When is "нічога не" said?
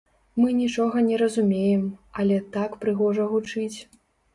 0.61-1.19